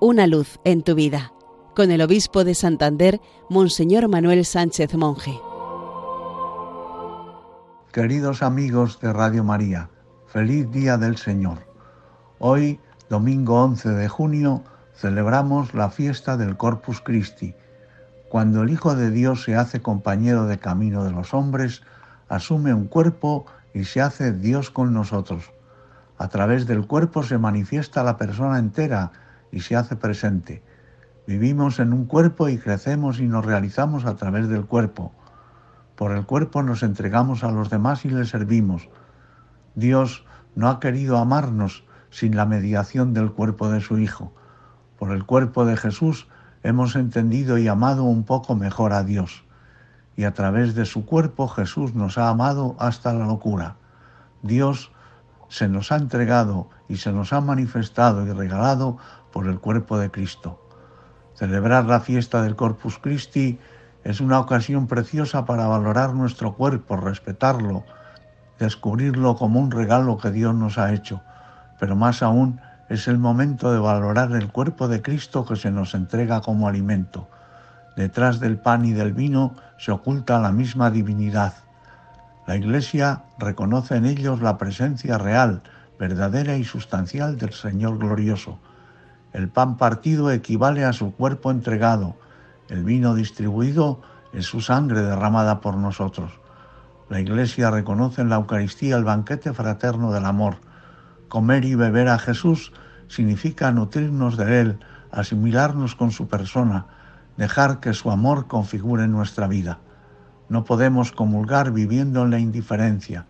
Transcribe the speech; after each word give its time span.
Una 0.00 0.28
luz 0.28 0.60
en 0.62 0.82
tu 0.82 0.94
vida, 0.94 1.32
con 1.74 1.90
el 1.90 2.00
obispo 2.02 2.44
de 2.44 2.54
Santander, 2.54 3.20
Monseñor 3.50 4.06
Manuel 4.06 4.44
Sánchez 4.44 4.94
Monje. 4.94 5.40
Queridos 7.90 8.44
amigos 8.44 9.00
de 9.00 9.12
Radio 9.12 9.42
María, 9.42 9.90
feliz 10.28 10.70
día 10.70 10.98
del 10.98 11.16
Señor. 11.16 11.66
Hoy, 12.38 12.78
domingo 13.10 13.60
11 13.64 13.88
de 13.88 14.08
junio, 14.08 14.62
celebramos 14.94 15.74
la 15.74 15.90
fiesta 15.90 16.36
del 16.36 16.56
Corpus 16.56 17.00
Christi. 17.00 17.56
Cuando 18.28 18.62
el 18.62 18.70
Hijo 18.70 18.94
de 18.94 19.10
Dios 19.10 19.42
se 19.42 19.56
hace 19.56 19.82
compañero 19.82 20.46
de 20.46 20.60
camino 20.60 21.02
de 21.02 21.10
los 21.10 21.34
hombres, 21.34 21.82
asume 22.28 22.72
un 22.72 22.86
cuerpo 22.86 23.46
y 23.74 23.82
se 23.82 24.00
hace 24.00 24.30
Dios 24.32 24.70
con 24.70 24.94
nosotros. 24.94 25.50
A 26.18 26.28
través 26.28 26.68
del 26.68 26.86
cuerpo 26.86 27.24
se 27.24 27.36
manifiesta 27.36 28.04
la 28.04 28.16
persona 28.16 28.60
entera 28.60 29.10
y 29.52 29.60
se 29.60 29.76
hace 29.76 29.96
presente. 29.96 30.62
Vivimos 31.26 31.78
en 31.78 31.92
un 31.92 32.06
cuerpo 32.06 32.48
y 32.48 32.58
crecemos 32.58 33.20
y 33.20 33.26
nos 33.26 33.44
realizamos 33.44 34.06
a 34.06 34.16
través 34.16 34.48
del 34.48 34.64
cuerpo. 34.64 35.12
Por 35.94 36.12
el 36.12 36.24
cuerpo 36.24 36.62
nos 36.62 36.82
entregamos 36.82 37.44
a 37.44 37.50
los 37.50 37.70
demás 37.70 38.04
y 38.04 38.08
les 38.08 38.28
servimos. 38.28 38.88
Dios 39.74 40.24
no 40.54 40.68
ha 40.68 40.80
querido 40.80 41.18
amarnos 41.18 41.84
sin 42.10 42.36
la 42.36 42.46
mediación 42.46 43.14
del 43.14 43.32
cuerpo 43.32 43.68
de 43.68 43.80
su 43.80 43.98
Hijo. 43.98 44.32
Por 44.98 45.12
el 45.12 45.24
cuerpo 45.24 45.64
de 45.64 45.76
Jesús 45.76 46.28
hemos 46.62 46.96
entendido 46.96 47.58
y 47.58 47.68
amado 47.68 48.04
un 48.04 48.24
poco 48.24 48.54
mejor 48.54 48.92
a 48.92 49.04
Dios. 49.04 49.44
Y 50.16 50.24
a 50.24 50.34
través 50.34 50.74
de 50.74 50.84
su 50.84 51.04
cuerpo 51.04 51.46
Jesús 51.46 51.94
nos 51.94 52.18
ha 52.18 52.28
amado 52.28 52.74
hasta 52.78 53.12
la 53.12 53.26
locura. 53.26 53.76
Dios 54.42 54.92
se 55.48 55.68
nos 55.68 55.92
ha 55.92 55.96
entregado 55.96 56.68
y 56.88 56.96
se 56.96 57.12
nos 57.12 57.32
ha 57.32 57.40
manifestado 57.40 58.26
y 58.26 58.32
regalado 58.32 58.98
por 59.32 59.46
el 59.46 59.60
cuerpo 59.60 59.98
de 59.98 60.10
Cristo. 60.10 60.62
Celebrar 61.34 61.84
la 61.84 62.00
fiesta 62.00 62.42
del 62.42 62.56
Corpus 62.56 62.98
Christi 62.98 63.58
es 64.04 64.20
una 64.20 64.40
ocasión 64.40 64.86
preciosa 64.86 65.44
para 65.44 65.66
valorar 65.66 66.14
nuestro 66.14 66.54
cuerpo, 66.54 66.96
respetarlo, 66.96 67.84
descubrirlo 68.58 69.36
como 69.36 69.60
un 69.60 69.70
regalo 69.70 70.18
que 70.18 70.30
Dios 70.30 70.54
nos 70.54 70.78
ha 70.78 70.92
hecho, 70.92 71.22
pero 71.78 71.94
más 71.96 72.22
aún 72.22 72.60
es 72.88 73.06
el 73.06 73.18
momento 73.18 73.70
de 73.70 73.78
valorar 73.78 74.32
el 74.32 74.50
cuerpo 74.50 74.88
de 74.88 75.02
Cristo 75.02 75.44
que 75.44 75.56
se 75.56 75.70
nos 75.70 75.94
entrega 75.94 76.40
como 76.40 76.68
alimento. 76.68 77.28
Detrás 77.96 78.40
del 78.40 78.58
pan 78.58 78.84
y 78.84 78.92
del 78.92 79.12
vino 79.12 79.54
se 79.76 79.92
oculta 79.92 80.38
la 80.38 80.52
misma 80.52 80.90
divinidad. 80.90 81.54
La 82.48 82.56
Iglesia 82.56 83.24
reconoce 83.38 83.94
en 83.96 84.06
ellos 84.06 84.40
la 84.40 84.56
presencia 84.56 85.18
real, 85.18 85.62
verdadera 85.98 86.56
y 86.56 86.64
sustancial 86.64 87.36
del 87.36 87.52
Señor 87.52 87.98
glorioso. 87.98 88.58
El 89.34 89.50
pan 89.50 89.76
partido 89.76 90.30
equivale 90.30 90.86
a 90.86 90.94
su 90.94 91.12
cuerpo 91.12 91.50
entregado, 91.50 92.16
el 92.70 92.84
vino 92.84 93.14
distribuido 93.14 94.00
es 94.32 94.46
su 94.46 94.62
sangre 94.62 95.02
derramada 95.02 95.60
por 95.60 95.76
nosotros. 95.76 96.40
La 97.10 97.20
Iglesia 97.20 97.70
reconoce 97.70 98.22
en 98.22 98.30
la 98.30 98.36
Eucaristía 98.36 98.96
el 98.96 99.04
banquete 99.04 99.52
fraterno 99.52 100.10
del 100.10 100.24
amor. 100.24 100.56
Comer 101.28 101.66
y 101.66 101.74
beber 101.74 102.08
a 102.08 102.18
Jesús 102.18 102.72
significa 103.08 103.72
nutrirnos 103.72 104.38
de 104.38 104.60
Él, 104.62 104.80
asimilarnos 105.12 105.94
con 105.94 106.12
su 106.12 106.28
persona, 106.28 106.86
dejar 107.36 107.80
que 107.80 107.92
su 107.92 108.10
amor 108.10 108.46
configure 108.46 109.06
nuestra 109.06 109.48
vida. 109.48 109.80
No 110.48 110.64
podemos 110.64 111.12
comulgar 111.12 111.72
viviendo 111.72 112.22
en 112.22 112.30
la 112.30 112.38
indiferencia. 112.38 113.26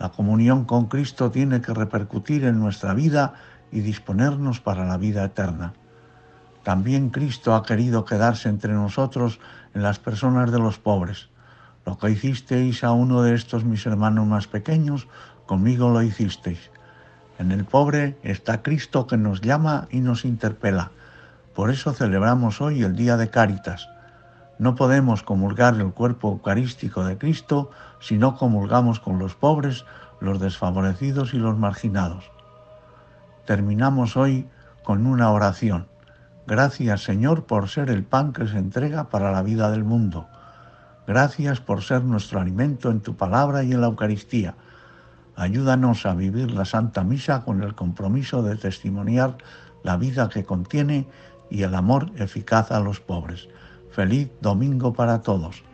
La 0.00 0.08
comunión 0.10 0.64
con 0.64 0.86
Cristo 0.86 1.30
tiene 1.30 1.60
que 1.60 1.72
repercutir 1.72 2.44
en 2.44 2.58
nuestra 2.58 2.92
vida 2.92 3.34
y 3.70 3.80
disponernos 3.80 4.60
para 4.60 4.84
la 4.84 4.96
vida 4.96 5.24
eterna. 5.24 5.74
También 6.64 7.10
Cristo 7.10 7.54
ha 7.54 7.62
querido 7.62 8.04
quedarse 8.04 8.48
entre 8.48 8.72
nosotros 8.72 9.38
en 9.74 9.82
las 9.82 10.00
personas 10.00 10.50
de 10.50 10.58
los 10.58 10.78
pobres. 10.78 11.28
Lo 11.84 11.96
que 11.98 12.10
hicisteis 12.10 12.82
a 12.82 12.90
uno 12.90 13.22
de 13.22 13.34
estos 13.34 13.64
mis 13.64 13.86
hermanos 13.86 14.26
más 14.26 14.48
pequeños, 14.48 15.06
conmigo 15.46 15.90
lo 15.90 16.02
hicisteis. 16.02 16.70
En 17.38 17.52
el 17.52 17.64
pobre 17.64 18.18
está 18.24 18.62
Cristo 18.62 19.06
que 19.06 19.16
nos 19.16 19.40
llama 19.40 19.86
y 19.90 20.00
nos 20.00 20.24
interpela. 20.24 20.90
Por 21.54 21.70
eso 21.70 21.92
celebramos 21.92 22.60
hoy 22.60 22.82
el 22.82 22.96
Día 22.96 23.16
de 23.16 23.30
Cáritas 23.30 23.88
no 24.58 24.74
podemos 24.74 25.22
comulgar 25.22 25.74
el 25.74 25.92
cuerpo 25.92 26.30
eucarístico 26.32 27.04
de 27.04 27.18
Cristo 27.18 27.70
si 28.00 28.16
no 28.16 28.36
comulgamos 28.36 29.00
con 29.00 29.18
los 29.18 29.34
pobres, 29.34 29.84
los 30.20 30.40
desfavorecidos 30.40 31.34
y 31.34 31.38
los 31.38 31.58
marginados. 31.58 32.30
Terminamos 33.44 34.16
hoy 34.16 34.46
con 34.82 35.06
una 35.06 35.30
oración. 35.30 35.88
Gracias 36.46 37.02
Señor 37.02 37.44
por 37.44 37.68
ser 37.68 37.90
el 37.90 38.04
pan 38.04 38.32
que 38.32 38.46
se 38.46 38.58
entrega 38.58 39.08
para 39.08 39.30
la 39.30 39.42
vida 39.42 39.70
del 39.70 39.84
mundo. 39.84 40.26
Gracias 41.06 41.60
por 41.60 41.82
ser 41.82 42.02
nuestro 42.02 42.40
alimento 42.40 42.90
en 42.90 43.00
tu 43.00 43.16
palabra 43.16 43.62
y 43.62 43.72
en 43.72 43.80
la 43.80 43.88
Eucaristía. 43.88 44.54
Ayúdanos 45.36 46.06
a 46.06 46.14
vivir 46.14 46.50
la 46.50 46.64
Santa 46.64 47.04
Misa 47.04 47.44
con 47.44 47.62
el 47.62 47.74
compromiso 47.74 48.42
de 48.42 48.56
testimoniar 48.56 49.36
la 49.82 49.96
vida 49.96 50.28
que 50.28 50.44
contiene 50.44 51.06
y 51.50 51.62
el 51.62 51.74
amor 51.74 52.10
eficaz 52.16 52.72
a 52.72 52.80
los 52.80 53.00
pobres. 53.00 53.48
Feliz 53.96 54.28
domingo 54.42 54.92
para 54.92 55.22
todos. 55.22 55.64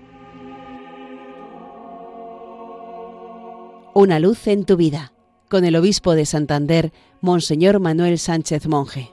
Una 3.94 4.20
luz 4.20 4.46
en 4.46 4.64
tu 4.64 4.76
vida, 4.76 5.12
con 5.50 5.64
el 5.64 5.74
obispo 5.74 6.14
de 6.14 6.24
Santander, 6.24 6.92
Monseñor 7.20 7.80
Manuel 7.80 8.20
Sánchez 8.20 8.68
Monje. 8.68 9.10